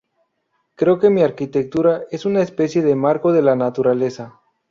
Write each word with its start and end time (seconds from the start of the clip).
Creo 0.73 0.97
que 0.97 1.11
mi 1.11 1.21
arquitectura 1.21 2.05
es 2.09 2.25
una 2.25 2.41
especie 2.41 2.81
de 2.81 2.95
marco 2.95 3.31
de 3.31 3.43
la 3.43 3.55
naturaleza. 3.55 4.41